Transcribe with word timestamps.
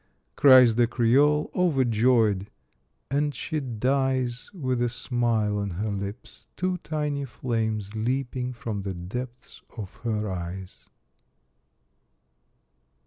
cries 0.35 0.73
the 0.77 0.87
Creole, 0.87 1.51
overjoyed, 1.55 2.49
and 3.11 3.35
she 3.35 3.59
dies 3.59 4.49
with 4.51 4.81
a 4.81 4.89
smile 4.89 5.59
on 5.59 5.69
her 5.69 5.91
lips, 5.91 6.47
two 6.55 6.77
tiny 6.79 7.23
flames 7.23 7.91
leaping 7.93 8.51
from 8.51 8.81
the 8.81 8.95
depths 8.95 9.61
of 9.77 9.93
her 9.97 10.27
eyes. 10.27 10.85